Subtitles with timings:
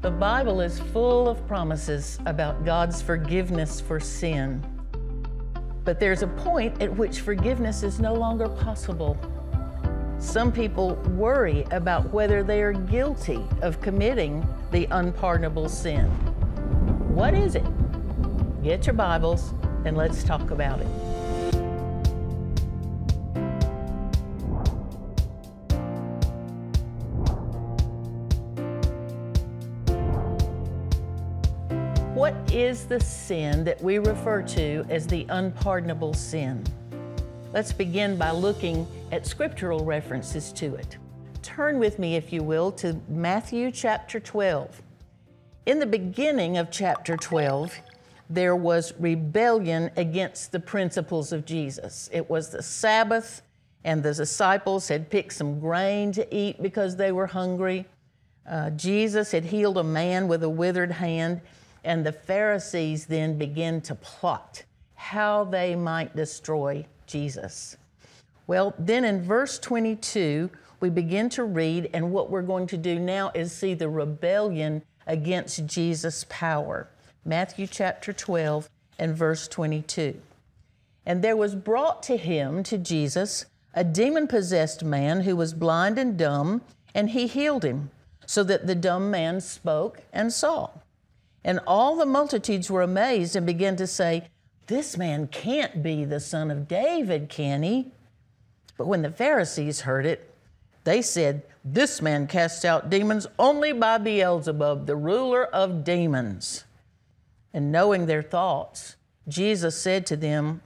[0.00, 4.64] The Bible is full of promises about God's forgiveness for sin.
[5.84, 9.18] But there's a point at which forgiveness is no longer possible.
[10.20, 16.04] Some people worry about whether they are guilty of committing the unpardonable sin.
[17.12, 17.66] What is it?
[18.62, 19.52] Get your Bibles
[19.84, 20.97] and let's talk about it.
[32.58, 36.64] Is the sin that we refer to as the unpardonable sin?
[37.52, 40.98] Let's begin by looking at scriptural references to it.
[41.40, 44.82] Turn with me, if you will, to Matthew chapter 12.
[45.66, 47.78] In the beginning of chapter 12,
[48.28, 52.10] there was rebellion against the principles of Jesus.
[52.12, 53.42] It was the Sabbath,
[53.84, 57.86] and the disciples had picked some grain to eat because they were hungry.
[58.50, 61.40] Uh, Jesus had healed a man with a withered hand,
[61.84, 67.76] and the Pharisees then begin to plot how they might destroy Jesus.
[68.46, 72.98] Well, then in verse 22, we begin to read, and what we're going to do
[72.98, 76.88] now is see the rebellion against Jesus' power.
[77.24, 78.68] Matthew chapter 12
[78.98, 80.20] and verse 22.
[81.04, 85.98] And there was brought to him, to Jesus, a demon possessed man who was blind
[85.98, 86.62] and dumb,
[86.94, 87.90] and he healed him,
[88.26, 90.70] so that the dumb man spoke and saw.
[91.48, 94.28] And all the multitudes were amazed and began to say,
[94.66, 97.90] This man can't be the son of David, can he?
[98.76, 100.34] But when the Pharisees heard it,
[100.84, 106.64] they said, This man casts out demons only by Beelzebub, the ruler of demons.
[107.54, 108.96] And knowing their thoughts,
[109.26, 110.60] Jesus said to them,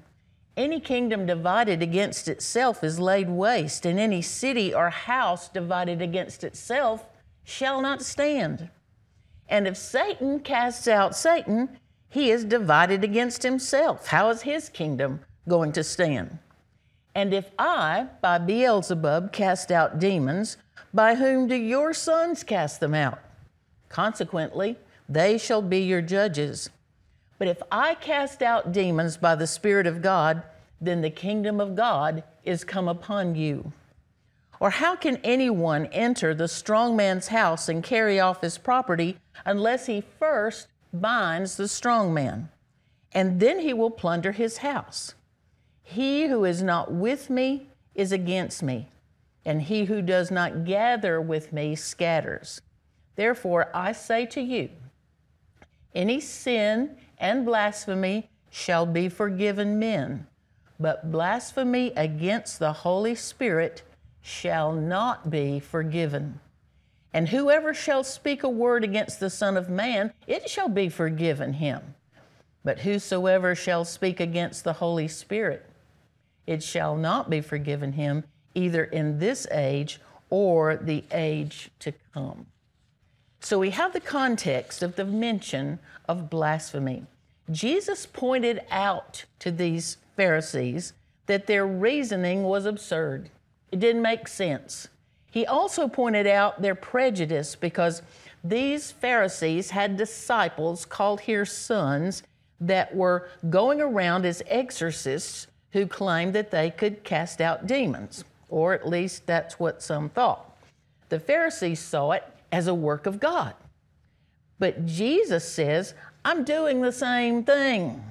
[0.56, 6.42] Any kingdom divided against itself is laid waste, and any city or house divided against
[6.42, 7.06] itself
[7.44, 8.68] shall not stand.
[9.52, 14.06] And if Satan casts out Satan, he is divided against himself.
[14.06, 16.38] How is his kingdom going to stand?
[17.14, 20.56] And if I, by Beelzebub, cast out demons,
[20.94, 23.18] by whom do your sons cast them out?
[23.90, 26.70] Consequently, they shall be your judges.
[27.38, 30.42] But if I cast out demons by the Spirit of God,
[30.80, 33.70] then the kingdom of God is come upon you.
[34.62, 39.86] Or how can anyone enter the strong man's house and carry off his property unless
[39.86, 42.48] he first binds the strong man?
[43.10, 45.16] And then he will plunder his house.
[45.82, 48.86] He who is not with me is against me,
[49.44, 52.60] and he who does not gather with me scatters.
[53.16, 54.68] Therefore, I say to you,
[55.92, 60.28] any sin and blasphemy shall be forgiven men,
[60.78, 63.82] but blasphemy against the Holy Spirit
[64.22, 66.40] shall not be forgiven.
[67.12, 71.54] And whoever shall speak a word against the Son of Man, it shall be forgiven
[71.54, 71.94] him.
[72.64, 75.68] But whosoever shall speak against the Holy Spirit,
[76.46, 78.24] it shall not be forgiven him,
[78.54, 80.00] either in this age
[80.30, 82.46] or the age to come.
[83.40, 87.04] So we have the context of the mention of blasphemy.
[87.50, 90.92] Jesus pointed out to these Pharisees
[91.26, 93.30] that their reasoning was absurd.
[93.72, 94.88] It didn't make sense.
[95.30, 98.02] He also pointed out their prejudice because
[98.44, 102.22] these Pharisees had disciples called here sons
[102.60, 108.74] that were going around as exorcists who claimed that they could cast out demons, or
[108.74, 110.56] at least that's what some thought.
[111.08, 113.54] The Pharisees saw it as a work of God.
[114.58, 115.94] But Jesus says,
[116.24, 118.04] I'm doing the same thing.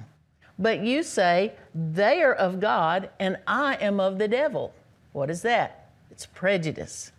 [0.58, 4.74] But you say, they are of God and I am of the devil.
[5.12, 5.90] What is that?
[6.10, 7.12] It's prejudice.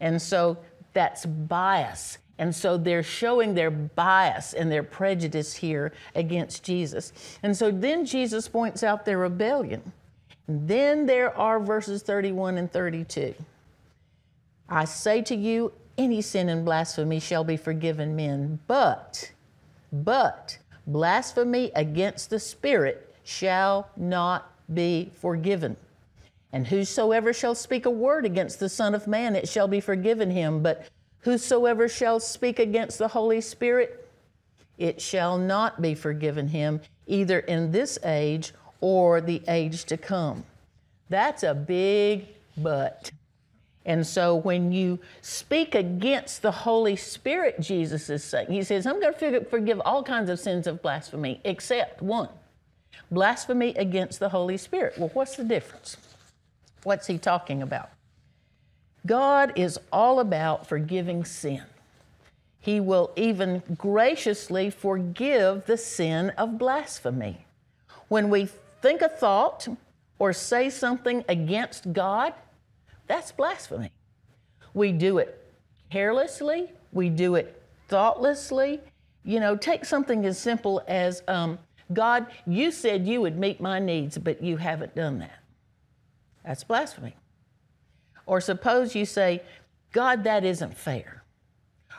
[0.00, 0.58] And so
[0.92, 2.18] that's bias.
[2.38, 7.12] And so they're showing their bias and their prejudice here against Jesus.
[7.42, 9.92] And so then Jesus points out their rebellion.
[10.46, 13.34] And then there are verses 31 and 32.
[14.68, 19.32] I say to you, any sin and blasphemy shall be forgiven men, but,
[19.92, 25.76] but, blasphemy against the Spirit shall not be forgiven.
[26.52, 30.30] And whosoever shall speak a word against the Son of Man, it shall be forgiven
[30.30, 30.62] him.
[30.62, 30.86] But
[31.20, 34.08] whosoever shall speak against the Holy Spirit,
[34.78, 40.44] it shall not be forgiven him, either in this age or the age to come.
[41.10, 43.10] That's a big but.
[43.84, 49.00] And so when you speak against the Holy Spirit, Jesus is saying, He says, I'm
[49.00, 52.28] going to forgive all kinds of sins of blasphemy except one
[53.10, 54.98] blasphemy against the Holy Spirit.
[54.98, 55.96] Well, what's the difference?
[56.84, 57.90] What's He talking about?
[59.06, 61.62] God is all about forgiving sin.
[62.60, 67.46] He will even graciously forgive the sin of blasphemy.
[68.08, 68.48] When we
[68.82, 69.68] think a thought
[70.18, 72.34] or say something against God,
[73.06, 73.90] that's blasphemy.
[74.74, 75.42] We do it
[75.90, 78.80] carelessly, we do it thoughtlessly.
[79.24, 81.58] You know, take something as simple as um,
[81.92, 85.37] God, you said you would meet my needs, but you haven't done that.
[86.48, 87.14] That's blasphemy.
[88.24, 89.42] Or suppose you say,
[89.92, 91.22] God, that isn't fair.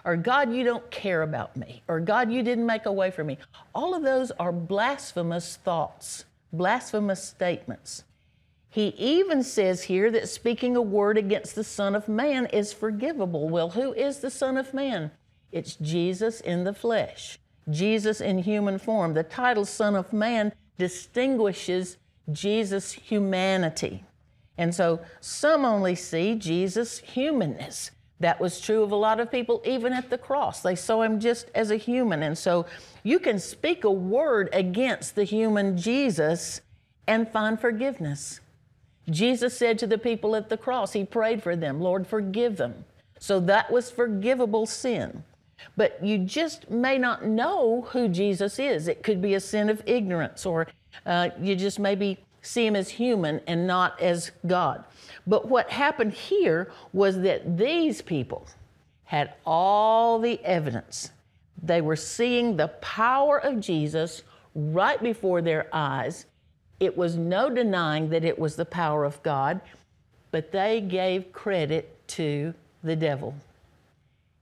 [0.04, 1.84] Or God, you don't care about me.
[1.88, 3.38] Or God, you didn't make a way for me.
[3.76, 8.06] All of those are blasphemous thoughts, blasphemous statements.
[8.72, 13.50] He even says here that speaking a word against the Son of Man is forgivable.
[13.50, 15.12] Well, who is the Son of Man?
[15.52, 17.38] It's Jesus in the flesh,
[17.70, 19.14] Jesus in human form.
[19.14, 21.98] The title Son of Man distinguishes
[22.32, 24.06] Jesus' humanity.
[24.60, 27.92] And so some only see Jesus' humanness.
[28.20, 30.62] That was true of a lot of people, even at the cross.
[30.62, 32.22] They saw him just as a human.
[32.22, 32.66] And so
[33.02, 36.60] you can speak a word against the human Jesus
[37.08, 38.42] and find forgiveness.
[39.10, 42.84] Jesus said to the people at the cross, He prayed for them, Lord, forgive them.
[43.18, 45.24] So that was forgivable sin.
[45.78, 48.90] But you just may not know who Jesus is.
[48.90, 50.68] It could be a sin of ignorance, or
[51.06, 54.84] uh, you just maybe see him as human and not as God.
[55.28, 58.48] But what happened here was that these people
[59.04, 61.12] had all the evidence.
[61.62, 64.24] They were seeing the power of Jesus
[64.56, 66.26] right before their eyes.
[66.80, 69.62] It was no denying that it was the power of God,
[70.32, 72.54] but they gave credit to
[72.84, 73.36] the devil.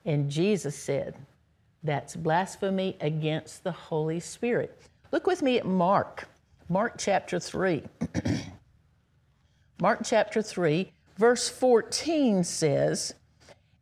[0.05, 1.15] And Jesus said,
[1.83, 4.77] that's blasphemy against the Holy Spirit.
[5.11, 6.27] Look with me at Mark,
[6.69, 7.83] Mark chapter 3.
[9.79, 13.13] Mark chapter 3, verse 14 says,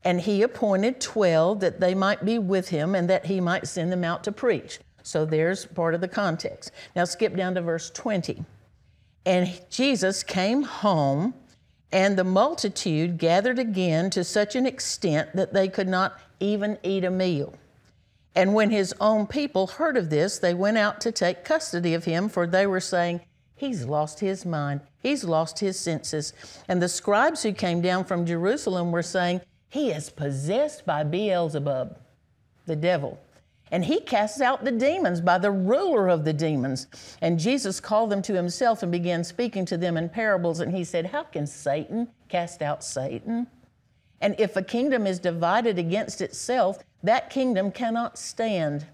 [0.03, 3.91] And he appointed 12 that they might be with him and that he might send
[3.91, 4.79] them out to preach.
[5.01, 6.71] So there's part of the context.
[6.95, 8.43] Now skip down to verse 20.
[9.25, 11.33] And Jesus came home,
[11.91, 17.03] and the multitude gathered again to such an extent that they could not even eat
[17.03, 17.55] a meal.
[18.35, 22.03] And when his own people heard of this, they went out to take custody of
[22.03, 23.21] him, for they were saying,
[23.57, 24.81] He's lost his mind.
[25.01, 26.33] He's lost his senses.
[26.67, 31.97] And the scribes who came down from Jerusalem were saying, He is possessed by Beelzebub,
[32.65, 33.17] the devil.
[33.71, 36.87] And he casts out the demons by the ruler of the demons.
[37.21, 40.59] And Jesus called them to himself and began speaking to them in parables.
[40.59, 43.47] And he said, How can Satan cast out Satan?
[44.25, 48.87] And if a kingdom is divided against itself, that kingdom cannot stand.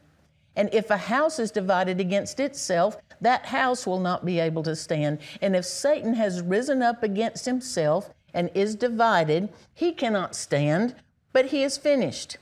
[0.57, 4.75] And if a house is divided against itself, that house will not be able to
[4.75, 5.19] stand.
[5.41, 10.95] And if Satan has risen up against himself and is divided, he cannot stand,
[11.31, 12.35] but he is finished.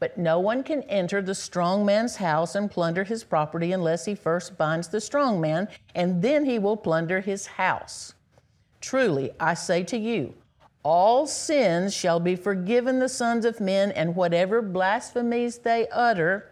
[0.00, 4.16] But no one can enter the strong man's house and plunder his property unless he
[4.16, 8.14] first binds the strong man, and then he will plunder his house.
[8.80, 10.34] Truly, I say to you,
[10.88, 16.48] all sins shall be forgiven the sons of men, and whatever blasphemies they utter.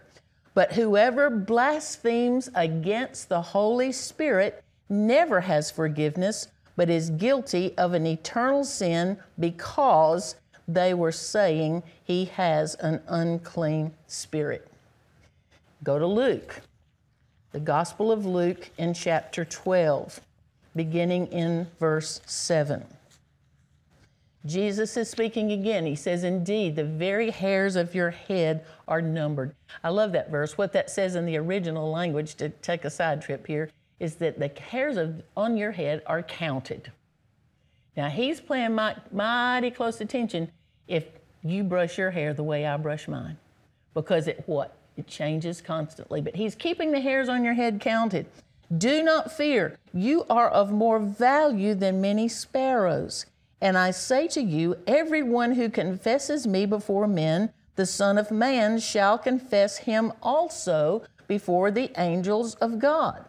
[0.52, 8.06] But whoever blasphemes against the Holy Spirit never has forgiveness, but is guilty of an
[8.06, 10.36] eternal sin because
[10.68, 14.68] they were saying he has an unclean spirit.
[15.82, 16.60] Go to Luke,
[17.52, 20.20] the Gospel of Luke in chapter 12,
[20.74, 22.84] beginning in verse 7.
[24.46, 25.84] Jesus is speaking again.
[25.84, 29.54] He says, Indeed, the very hairs of your head are numbered.
[29.82, 30.56] I love that verse.
[30.56, 34.38] What that says in the original language, to take a side trip here, is that
[34.38, 36.92] the hairs of, on your head are counted.
[37.96, 40.50] Now, he's paying mighty close attention
[40.86, 41.06] if
[41.42, 43.38] you brush your hair the way I brush mine.
[43.94, 44.76] Because it what?
[44.96, 46.20] It changes constantly.
[46.20, 48.26] But he's keeping the hairs on your head counted.
[48.76, 49.78] Do not fear.
[49.94, 53.26] You are of more value than many sparrows.
[53.60, 58.78] And I say to you, everyone who confesses me before men, the Son of Man
[58.78, 63.24] shall confess him also before the angels of God.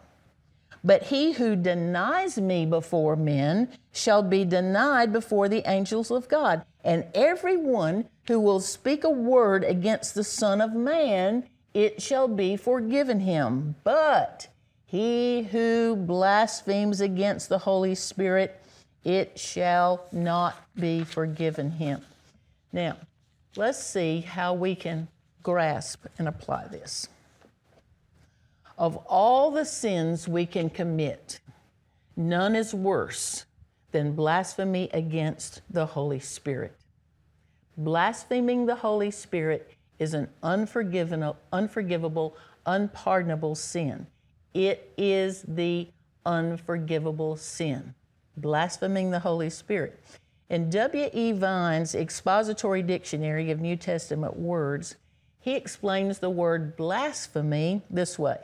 [0.84, 6.64] But he who denies me before men shall be denied before the angels of God.
[6.84, 11.44] And everyone who will speak a word against the Son of Man,
[11.74, 13.74] it shall be forgiven him.
[13.82, 14.48] But
[14.86, 18.62] he who blasphemes against the Holy Spirit,
[19.08, 22.02] it shall not be forgiven him.
[22.74, 22.98] Now,
[23.56, 25.08] let's see how we can
[25.42, 27.08] grasp and apply this.
[28.76, 31.40] Of all the sins we can commit,
[32.18, 33.46] none is worse
[33.92, 36.76] than blasphemy against the Holy Spirit.
[37.78, 42.36] Blaspheming the Holy Spirit is an unforgivable,
[42.66, 44.06] unpardonable sin.
[44.52, 45.88] It is the
[46.26, 47.94] unforgivable sin,
[48.40, 50.02] blaspheming the Holy Spirit.
[50.48, 51.32] In W.E.
[51.32, 54.96] Vine's Expository Dictionary of New Testament Words,
[55.40, 58.38] he explains the word blasphemy this way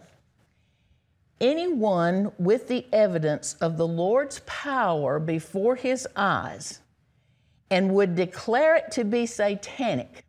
[1.41, 6.81] Anyone with the evidence of the Lord's power before his eyes
[7.71, 10.25] and would declare it to be satanic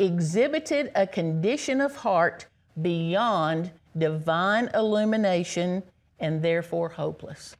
[0.00, 2.46] exhibited a condition of heart
[2.80, 5.82] beyond divine illumination
[6.18, 7.56] and therefore hopeless.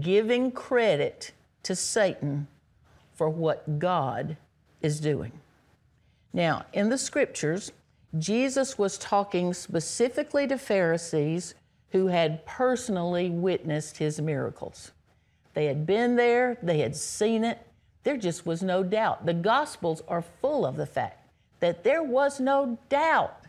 [0.00, 2.48] Giving credit to Satan
[3.14, 4.36] for what God
[4.82, 5.32] is doing.
[6.32, 7.72] Now, in the scriptures,
[8.18, 11.54] Jesus was talking specifically to Pharisees
[11.90, 14.92] who had personally witnessed his miracles.
[15.54, 17.58] They had been there, they had seen it.
[18.02, 19.24] There just was no doubt.
[19.24, 23.46] The Gospels are full of the fact that there was no doubt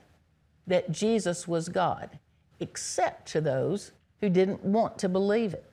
[0.65, 2.17] that Jesus was God,
[2.59, 5.66] except to those who didn't want to believe it.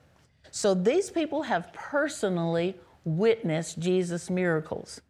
[0.51, 5.01] So these people have personally witnessed Jesus' miracles.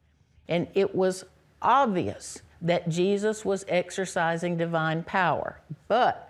[0.47, 1.23] And it was
[1.61, 5.61] obvious that Jesus was exercising divine power.
[5.87, 6.29] But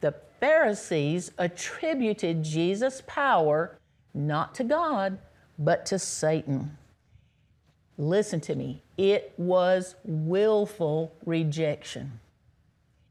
[0.00, 3.78] the Pharisees attributed Jesus' power
[4.12, 5.18] not to God,
[5.58, 6.76] but to Satan.
[7.96, 12.20] Listen to me, it was willful rejection.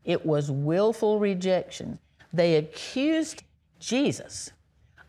[0.04, 2.00] It was willful rejection.
[2.34, 3.44] They accused
[3.80, 4.52] Jesus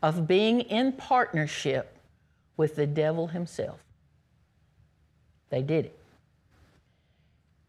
[0.04, 1.96] of being in partnership
[2.58, 3.80] with the devil himself.
[5.48, 5.98] They did it.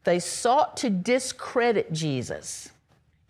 [0.04, 2.72] They sought to discredit Jesus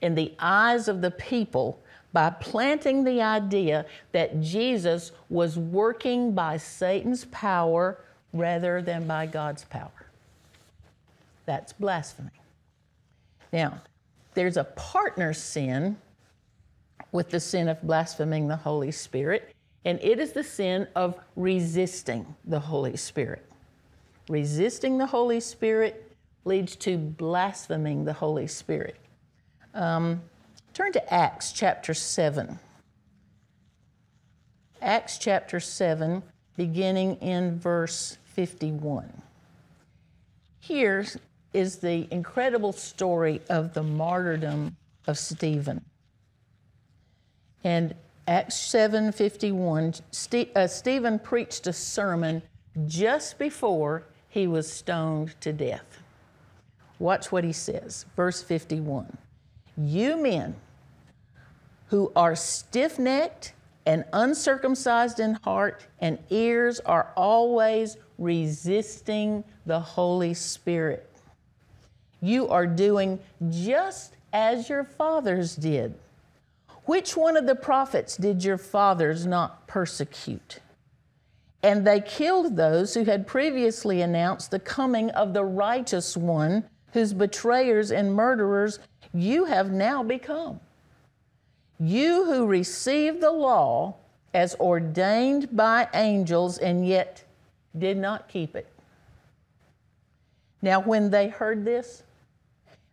[0.01, 1.79] in the eyes of the people
[2.13, 7.99] by planting the idea that Jesus was working by Satan's power
[8.33, 10.07] rather than by God's power.
[11.45, 12.31] That's blasphemy.
[13.53, 13.83] Now,
[14.33, 15.97] there's a partner sin
[17.11, 19.53] with the sin of blaspheming the Holy Spirit,
[19.85, 23.45] and it is the sin of resisting the Holy Spirit.
[24.29, 26.11] Resisting the Holy Spirit
[26.45, 28.97] leads to blaspheming the Holy Spirit.
[29.73, 30.21] Um,
[30.73, 32.59] turn to Acts chapter 7.
[34.81, 36.23] Acts chapter 7,
[36.57, 39.21] beginning in verse 51.
[40.59, 41.05] Here
[41.53, 44.75] is the incredible story of the martyrdom
[45.07, 45.83] of Stephen.
[47.65, 47.95] And
[48.27, 52.43] Acts 7:51, St- uh, Stephen preached a sermon
[52.85, 56.03] just before he was stoned to death.
[56.99, 58.05] Watch what he says.
[58.15, 59.17] Verse 51
[59.75, 60.55] You men
[61.87, 63.53] who are stiff necked
[63.87, 71.09] and uncircumcised in heart and ears are always resisting the Holy Spirit.
[72.21, 73.19] You are doing
[73.49, 75.95] just as your fathers did.
[76.85, 80.59] Which one of the prophets did your fathers not persecute?
[81.63, 86.63] And they killed those who had previously announced the coming of the righteous one
[86.93, 88.79] whose betrayers and murderers
[89.13, 90.59] you have now become.
[91.79, 93.95] You who received the law
[94.33, 97.23] as ordained by angels and yet
[97.77, 98.67] did not keep it.
[100.61, 102.03] Now, when they heard this,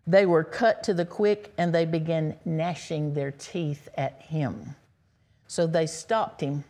[0.07, 4.75] they were cut to the quick and they began gnashing their teeth at him.
[5.47, 6.65] So they stopped him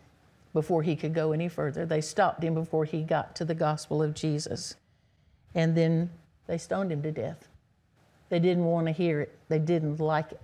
[0.53, 1.85] before he could go any further.
[1.85, 4.75] They stopped him before he got to the gospel of Jesus.
[5.55, 6.11] And then
[6.47, 7.47] they stoned him to death.
[8.29, 10.41] They didn't want to hear it, they didn't like it.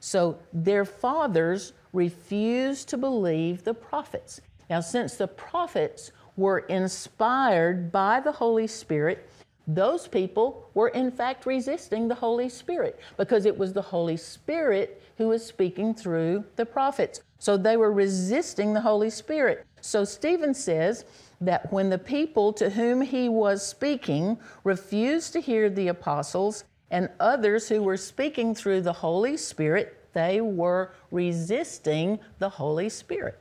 [0.00, 4.40] So their fathers refused to believe the prophets.
[4.70, 9.28] Now, since the prophets were inspired by the Holy Spirit,
[9.68, 15.02] those people were in fact resisting the Holy Spirit because it was the Holy Spirit
[15.18, 17.20] who was speaking through the prophets.
[17.38, 19.66] So they were resisting the Holy Spirit.
[19.82, 21.04] So Stephen says
[21.42, 27.10] that when the people to whom he was speaking refused to hear the apostles and
[27.20, 33.38] others who were speaking through the Holy Spirit, they were resisting the Holy Spirit.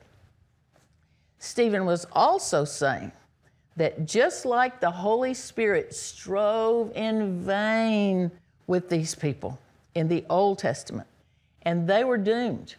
[1.39, 3.13] Stephen was also saying
[3.77, 8.31] that just like the Holy Spirit strove in vain
[8.67, 9.57] with these people
[9.95, 11.07] in the Old Testament,
[11.61, 12.75] and they were doomed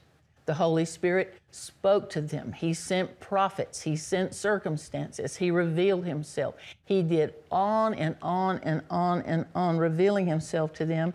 [0.49, 2.55] the Holy Spirit spoke to them.
[2.55, 3.83] He sent prophets.
[3.83, 5.37] He sent circumstances.
[5.37, 6.55] He revealed himself.
[6.87, 11.13] He did on and on and on and on, revealing himself to them,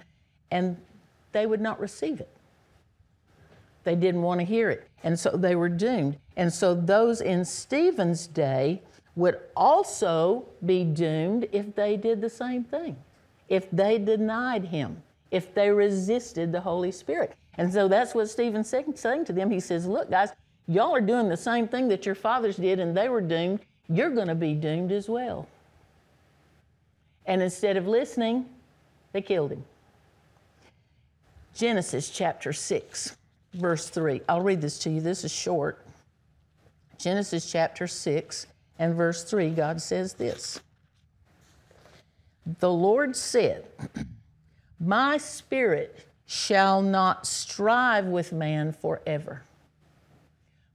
[0.52, 0.78] and
[1.32, 2.30] they would not receive it.
[3.86, 4.88] They didn't want to hear it.
[5.04, 6.20] And so they were doomed.
[6.38, 8.84] And so those in Stephen's day
[9.16, 12.96] would also be doomed if they did the same thing,
[13.50, 15.02] if they denied him,
[15.32, 17.36] if they resisted the Holy Spirit.
[17.58, 19.52] And so that's what Stephen's saying to them.
[19.52, 20.30] He says, Look, guys,
[20.68, 23.60] y'all are doing the same thing that your fathers did and they were doomed.
[23.88, 25.48] You're going to be doomed as well.
[27.26, 28.46] And instead of listening,
[29.12, 29.64] they killed him.
[31.54, 33.16] Genesis chapter 6,
[33.54, 34.22] verse 3.
[34.28, 35.02] I'll read this to you.
[35.02, 35.86] This is short.
[36.98, 38.48] Genesis chapter 6
[38.80, 40.60] and verse 3, God says this
[42.60, 43.66] The Lord said,
[44.80, 49.44] My spirit shall not strive with man forever.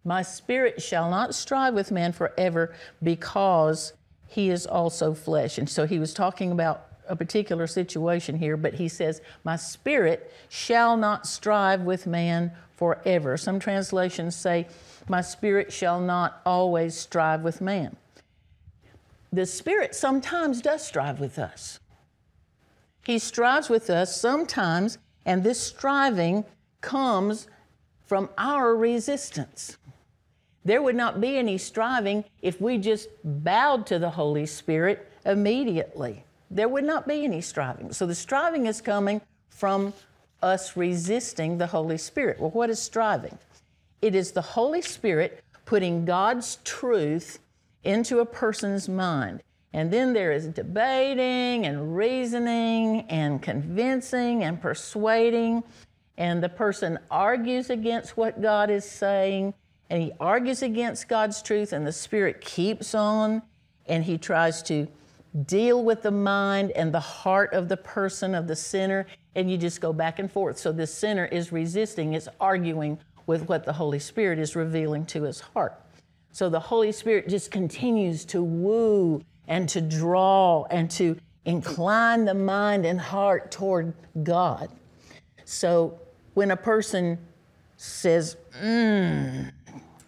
[0.05, 3.93] My spirit shall not strive with man forever because
[4.27, 5.59] he is also flesh.
[5.59, 10.33] And so he was talking about a particular situation here, but he says, My spirit
[10.49, 13.37] shall not strive with man forever.
[13.37, 14.69] Some translations say,
[15.09, 17.97] My spirit shall not always strive with man.
[19.33, 21.81] The spirit sometimes does strive with us.
[23.05, 26.45] He strives with us sometimes, and this striving
[26.81, 27.49] comes
[28.07, 29.79] from our resistance.
[30.65, 36.25] There would not be any striving if we just bowed to the Holy Spirit immediately.
[36.51, 37.93] There would not be any striving.
[37.93, 39.95] So the striving is coming from
[40.43, 42.39] us resisting the Holy Spirit.
[42.39, 43.39] Well, what is striving?
[44.01, 47.39] It is the Holy Spirit putting God's truth
[47.85, 49.43] into a person's mind.
[49.73, 55.63] And then there is debating and reasoning and convincing and persuading.
[56.17, 59.55] And the person argues against what God is saying
[59.91, 63.43] and he argues against God's truth, and the Spirit keeps on
[63.87, 64.87] and he tries to
[65.47, 69.57] deal with the mind and the heart of the person, of the sinner, and you
[69.57, 70.59] just go back and forth.
[70.59, 75.23] So the sinner is resisting, is arguing with what the Holy Spirit is revealing to
[75.23, 75.81] his heart.
[76.33, 82.35] So the Holy Spirit just continues to woo and to draw and to incline the
[82.35, 83.93] mind and heart toward
[84.23, 84.71] God.
[85.45, 86.01] So
[86.35, 87.19] when a person
[87.77, 89.53] says, mmm,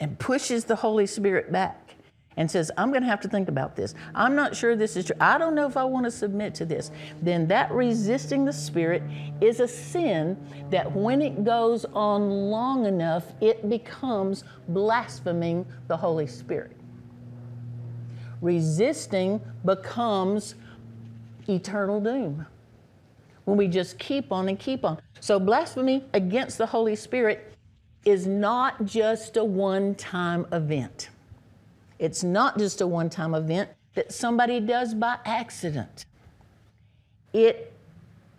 [0.01, 1.90] and pushes the Holy Spirit back
[2.37, 3.95] and says, I'm going to have to think about this.
[4.15, 5.17] I'm not sure this is true.
[5.21, 6.91] I don't know if I want to submit to this.
[7.21, 9.03] Then that resisting the Spirit
[9.41, 10.37] is a sin
[10.71, 16.77] that when it goes on long enough, it becomes blaspheming the Holy Spirit.
[18.41, 20.55] Resisting becomes
[21.49, 22.47] eternal doom
[23.45, 25.01] when we just keep on and keep on.
[25.19, 27.53] So, blasphemy against the Holy Spirit
[28.05, 31.11] is not just a one time event.
[32.01, 36.07] It's not just a one time event that somebody does by accident.
[37.35, 37.73] It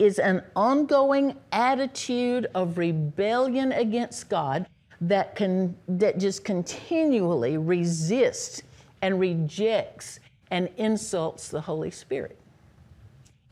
[0.00, 4.66] is an ongoing attitude of rebellion against God
[5.00, 8.62] that can that just continually resists
[9.00, 10.18] and rejects
[10.50, 12.36] and insults the Holy Spirit.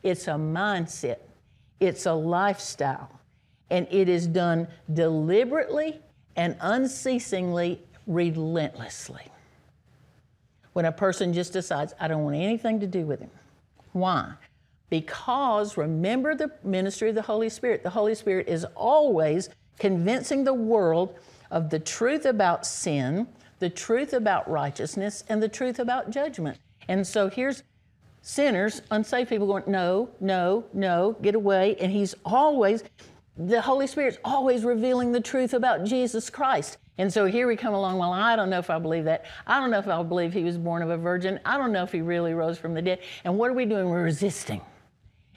[0.03, 1.19] It's a mindset.
[1.79, 3.21] It's a lifestyle
[3.71, 6.01] and it is done deliberately
[6.35, 9.31] and unceasingly, relentlessly.
[10.73, 13.31] When a person just decides, I don't want anything to do with him.
[13.93, 14.35] Why?
[14.89, 17.83] Because remember the ministry of the Holy Spirit.
[17.83, 21.19] The Holy Spirit is always convincing the world
[21.51, 23.27] of the truth about sin,
[23.59, 26.59] the truth about righteousness, and the truth about judgment.
[26.89, 27.63] And so here's
[28.23, 31.77] sinners, unsaved people going, no, no, no, get away.
[31.81, 32.85] And he's always,
[33.37, 36.79] the Holy Spirit's always revealing the truth about Jesus Christ.
[37.01, 39.25] And so here we come along, well, I don't know if I believe that.
[39.47, 41.41] I don't know if I believe he was born of a virgin.
[41.47, 42.99] I don't know if he really rose from the dead.
[43.25, 43.89] And what are we doing?
[43.89, 44.61] We're resisting.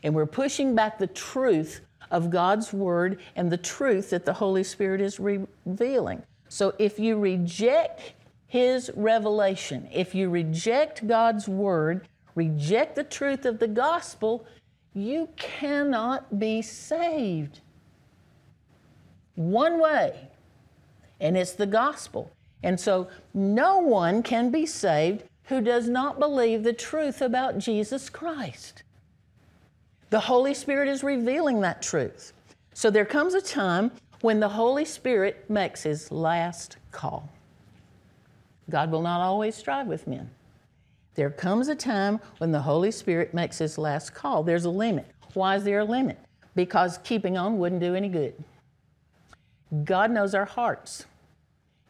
[0.04, 1.80] And we're pushing back the truth
[2.12, 6.22] of God's word and the truth that the Holy Spirit is revealing.
[6.50, 8.12] So if you reject
[8.48, 14.46] his revelation, if you reject God's word, reject the truth of the gospel,
[14.94, 17.62] you cannot be saved
[19.36, 20.30] one way,
[21.24, 22.32] and it's the gospel.
[22.62, 28.10] And so no one can be saved who does not believe the truth about Jesus
[28.10, 28.84] Christ.
[30.12, 32.34] The Holy Spirit is revealing that truth.
[32.74, 37.28] So there comes a time when the Holy Spirit makes his last call.
[38.70, 40.30] God will not always strive with men.
[41.16, 44.44] There comes a time when the Holy Spirit makes his last call.
[44.44, 45.08] There's a limit.
[45.34, 46.18] Why is there a limit?
[46.56, 48.34] Because keeping on wouldn't do any good.
[49.84, 51.06] God knows our hearts.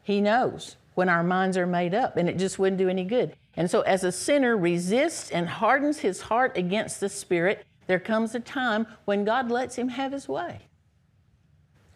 [0.04, 3.34] He knows when our minds are made up, and it just wouldn't do any good.
[3.56, 8.34] And so, as a sinner resists and hardens his heart against the Spirit, there comes
[8.36, 10.60] a time when God lets him have his way.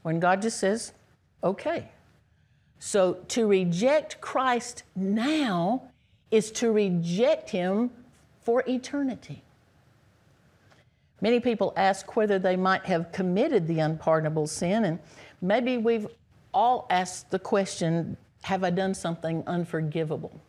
[0.02, 0.92] When God just says,
[1.44, 1.90] okay.
[2.80, 5.82] So, to reject Christ now
[6.30, 7.90] is to reject Him
[8.42, 9.42] for eternity.
[11.20, 14.98] Many people ask whether they might have committed the unpardonable sin, and
[15.40, 16.06] maybe we've
[16.52, 20.40] all ask the question Have I done something unforgivable?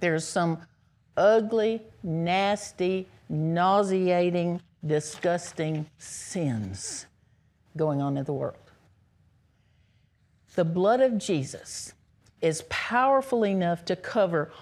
[0.00, 0.58] There's some
[1.16, 7.06] ugly, nasty, nauseating, disgusting sins
[7.76, 8.56] going on in the world.
[10.54, 11.94] The blood of Jesus
[12.40, 14.52] is powerful enough to cover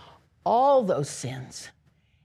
[0.44, 1.70] all those sins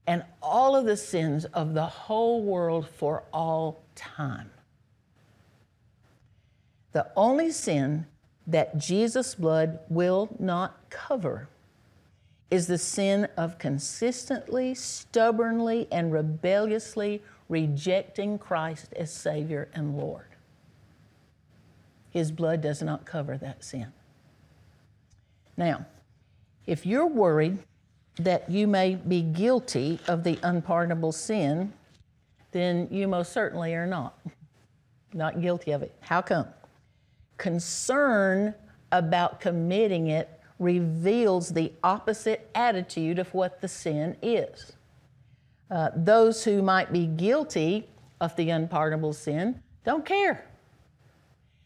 [0.05, 4.49] and all of the sins of the whole world for all time.
[6.97, 8.07] The only sin
[8.47, 11.47] that Jesus' blood will not cover
[12.49, 20.25] is the sin of consistently, stubbornly, and rebelliously rejecting Christ as Savior and Lord.
[22.09, 23.93] His blood does not cover that sin.
[25.55, 25.85] Now,
[26.65, 27.59] if you're worried
[28.15, 31.73] that you may be guilty of the unpardonable sin,
[32.53, 34.17] then you most certainly are not.
[35.13, 35.93] Not guilty of it.
[36.01, 36.47] How come?
[37.37, 38.53] Concern
[38.91, 44.73] about committing it reveals the opposite attitude of what the sin is.
[45.69, 47.87] Uh, those who might be guilty
[48.21, 50.45] of the unpardonable sin don't care.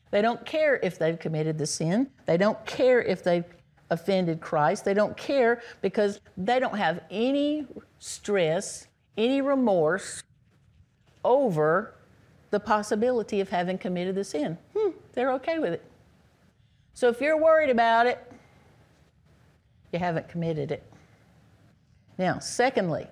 [0.09, 2.07] They don't care if they've committed the sin.
[2.25, 3.45] They don't care if they've
[3.89, 4.83] offended Christ.
[4.83, 7.65] They don't care because they don't have any
[7.99, 10.23] stress, any remorse
[11.23, 11.95] over
[12.51, 14.57] the possibility of having committed the sin.
[14.77, 15.83] Hmm, they're okay with it.
[16.93, 18.31] So if you're worried about it,
[19.91, 20.83] you haven't committed it.
[22.17, 23.07] Now, secondly,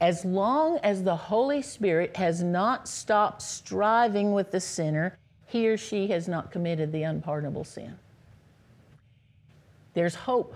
[0.00, 5.76] as long as the Holy Spirit has not stopped striving with the sinner, he or
[5.76, 7.96] she has not committed the unpardonable sin.
[9.92, 10.54] There's hope.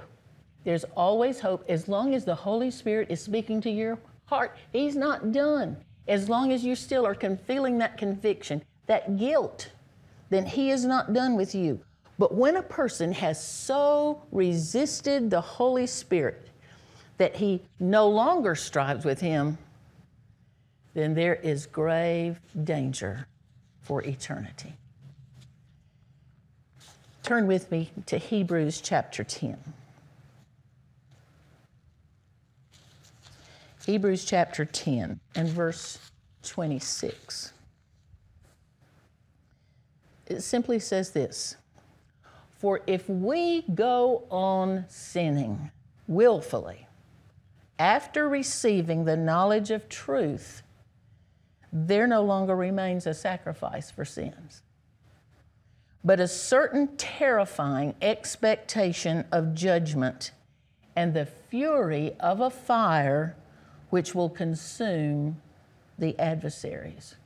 [0.65, 1.65] There's always hope.
[1.69, 5.77] As long as the Holy Spirit is speaking to your heart, He's not done.
[6.09, 9.71] As long as you still are feeling that conviction, that guilt,
[10.31, 11.81] then He is not done with you.
[12.19, 16.49] But when a person has so resisted the Holy Spirit
[17.19, 19.59] that he no longer strives with Him,
[20.95, 23.27] then there is grave danger
[23.83, 24.75] for eternity.
[27.23, 29.57] Turn with me to Hebrews chapter 10.
[33.89, 35.99] Hebrews chapter 10 and verse
[36.43, 37.55] 26.
[40.27, 41.57] It simply says this
[42.51, 45.71] for if we go on sinning
[46.07, 46.87] willfully
[47.79, 50.63] after receiving the knowledge of truth,
[51.73, 54.61] there no longer remains a sacrifice for sins,
[56.05, 60.33] but a certain terrifying expectation of judgment
[60.95, 63.35] and the fury of a fire
[63.91, 65.41] which will consume
[65.99, 67.17] the adversaries.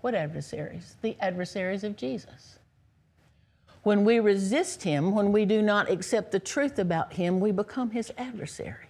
[0.00, 0.96] What adversaries?
[1.02, 2.58] The adversaries of Jesus.
[3.82, 7.90] When we resist Him, when we do not accept the truth about Him, we become
[7.90, 8.86] His adversary.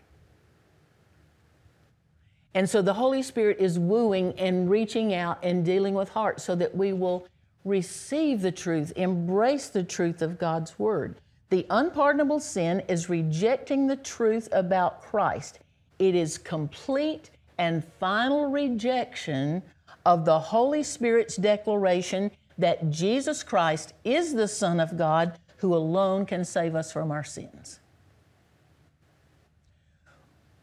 [2.54, 6.54] And so the Holy Spirit is wooing and reaching out and dealing with hearts so
[6.56, 7.26] that we will
[7.64, 11.16] receive the truth, embrace the truth of God's Word.
[11.50, 15.60] The unpardonable sin is rejecting the truth about Christ.
[15.98, 19.62] It is complete and final rejection
[20.06, 26.24] of the Holy Spirit's declaration that Jesus Christ is the Son of God who alone
[26.24, 27.80] can save us from our sins.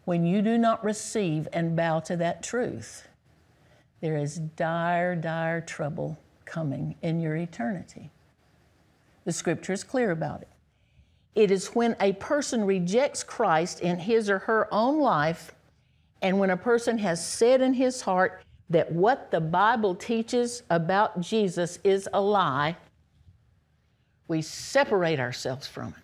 [0.05, 3.07] When you do not receive and bow to that truth,
[4.01, 8.11] there is dire, dire trouble coming in your eternity.
[9.25, 10.49] The scripture is clear about it.
[11.35, 15.53] It is when a person rejects Christ in his or her own life,
[16.21, 21.19] and when a person has said in his heart, that what the Bible teaches about
[21.21, 22.75] Jesus is a lie,
[24.27, 26.03] we separate ourselves from it.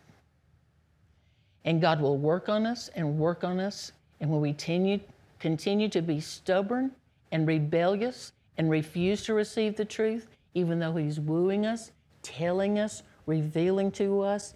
[1.65, 3.91] And God will work on us and work on us.
[4.19, 4.99] And when we continue,
[5.39, 6.91] continue to be stubborn
[7.31, 11.91] and rebellious and refuse to receive the truth, even though He's wooing us,
[12.21, 14.53] telling us, revealing to us,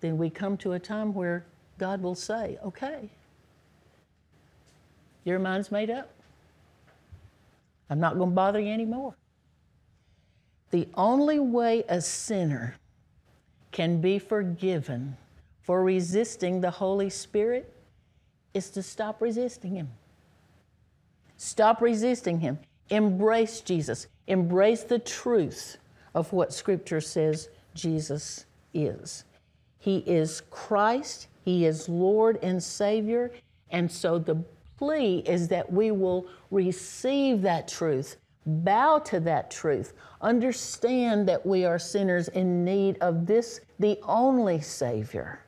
[0.00, 1.44] then we come to a time where
[1.78, 3.10] God will say, Okay,
[5.24, 6.10] your mind's made up.
[7.90, 9.14] I'm not going to bother you anymore.
[10.70, 12.76] The only way a sinner
[13.72, 15.16] can be forgiven
[15.62, 17.72] for resisting the Holy Spirit
[18.54, 19.88] is to stop resisting Him.
[21.36, 22.58] Stop resisting Him.
[22.90, 24.06] Embrace Jesus.
[24.26, 25.78] Embrace the truth
[26.14, 29.24] of what Scripture says Jesus is.
[29.88, 33.32] He is Christ, He is Lord and Savior,
[33.70, 34.34] And so the
[34.76, 41.64] plea is that we will receive that truth, bow to that truth, understand that we
[41.64, 45.40] are sinners in need of this, the only Savior,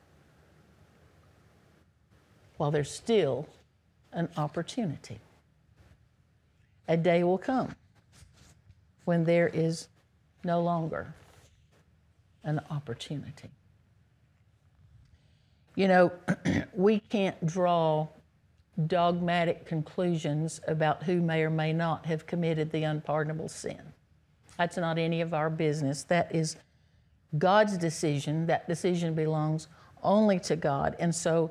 [2.57, 3.47] while there's still
[4.15, 5.19] an opportunity.
[6.89, 7.77] A day will come
[9.05, 9.89] when there is
[10.45, 11.13] no longer
[12.43, 13.51] an opportunity.
[15.75, 16.13] You know,
[16.75, 18.09] we can't draw
[18.87, 23.81] dogmatic conclusions about who may or may not have committed the unpardonable sin.
[24.57, 26.03] That's not any of our business.
[26.05, 26.57] That is
[27.39, 28.47] God's decision.
[28.47, 29.69] That decision belongs
[30.03, 30.97] only to God.
[30.99, 31.51] And so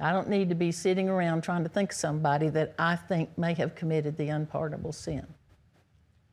[0.00, 3.36] I don't need to be sitting around trying to think of somebody that I think
[3.38, 5.26] may have committed the unpardonable sin.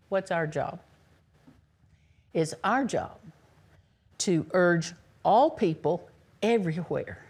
[0.09, 0.79] What's our job?
[2.33, 3.17] It's our job
[4.19, 4.93] to urge
[5.23, 6.09] all people
[6.43, 7.25] everywhere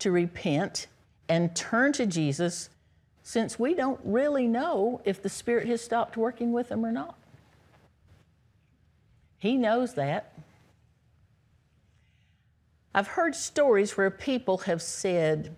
[0.00, 0.88] to repent
[1.28, 2.68] and turn to Jesus
[3.22, 7.16] since we don't really know if the Spirit has stopped working with them or not.
[9.38, 10.32] He knows that.
[12.94, 15.54] I've heard stories where people have said,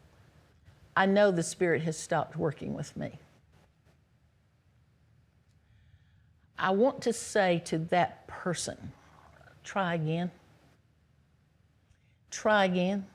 [0.97, 3.19] I know the Spirit has stopped working with me.
[6.59, 8.93] I want to say to that person,
[9.65, 10.31] try again.
[12.31, 13.07] Try again.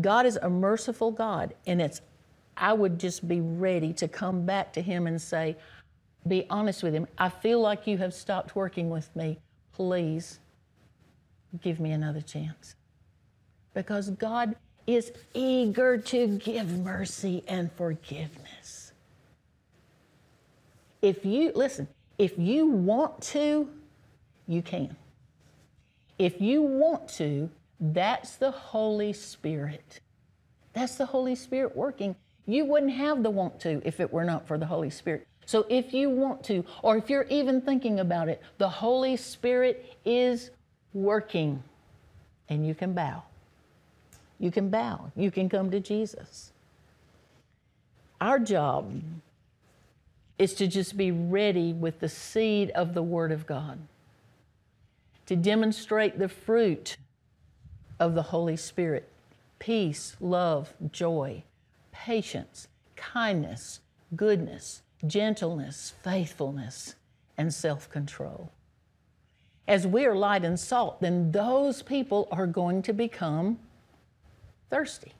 [0.00, 2.00] God is a merciful God, and it's
[2.56, 5.56] I would just be ready to come back to Him and say,
[6.28, 7.06] be honest with Him.
[7.18, 9.38] I feel like you have stopped working with me.
[9.72, 10.38] Please
[11.62, 12.74] give me another chance.
[13.72, 18.92] Because God is eager to give mercy and forgiveness.
[21.00, 23.70] If you, listen, if you want to,
[24.46, 24.94] you can.
[26.20, 27.48] If you want to,
[27.80, 30.00] that's the Holy Spirit.
[30.74, 32.14] That's the Holy Spirit working.
[32.46, 35.26] You wouldn't have the want to if it were not for the Holy Spirit.
[35.46, 39.96] So if you want to, or if you're even thinking about it, the Holy Spirit
[40.04, 40.50] is
[40.92, 41.62] working
[42.50, 43.22] and you can bow.
[44.38, 45.12] You can bow.
[45.16, 46.52] You can come to Jesus.
[48.20, 49.00] Our job
[50.38, 53.78] is to just be ready with the seed of the Word of God,
[55.30, 56.96] to demonstrate the fruit
[58.00, 59.08] of the Holy Spirit
[59.60, 61.44] peace, love, joy,
[61.92, 62.66] patience,
[62.96, 63.78] kindness,
[64.16, 66.96] goodness, gentleness, faithfulness,
[67.38, 68.50] and self control.
[69.68, 73.60] As we are light and salt, then those people are going to become
[74.68, 75.12] thirsty.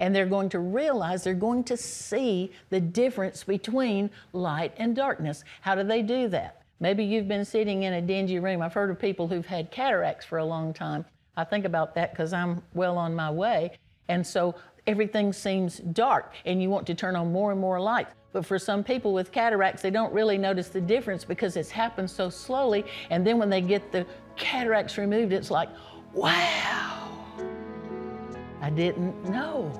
[0.00, 5.44] And they're going to realize, they're going to see the difference between light and darkness.
[5.60, 6.59] How do they do that?
[6.80, 8.62] Maybe you've been sitting in a dingy room.
[8.62, 11.04] I've heard of people who've had cataracts for a long time.
[11.36, 13.72] I think about that because I'm well on my way.
[14.08, 14.54] And so
[14.86, 18.08] everything seems dark and you want to turn on more and more light.
[18.32, 22.10] But for some people with cataracts, they don't really notice the difference because it's happened
[22.10, 22.86] so slowly.
[23.10, 25.68] And then when they get the cataracts removed, it's like,
[26.14, 27.08] wow,
[28.62, 29.70] I didn't know.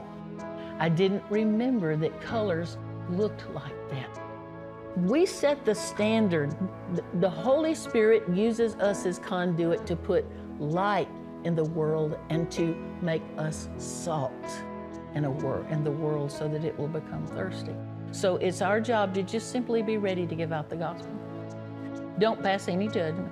[0.78, 2.76] I didn't remember that colors
[3.08, 4.19] looked like that.
[4.96, 6.56] We set the standard.
[7.20, 10.26] The Holy Spirit uses us as conduit to put
[10.58, 11.08] light
[11.44, 14.32] in the world and to make us salt
[15.14, 17.74] in, a in the world so that it will become thirsty.
[18.12, 21.12] So it's our job to just simply be ready to give out the gospel.
[22.18, 23.30] Don't pass any judgment.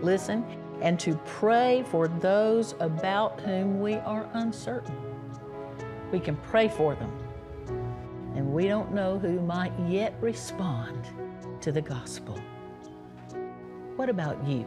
[0.00, 0.44] Listen,
[0.80, 4.96] and to pray for those about whom we are uncertain.
[6.12, 7.12] We can pray for them
[8.34, 11.06] and we don't know who might yet respond
[11.60, 12.38] to the gospel.
[13.96, 14.66] What about you?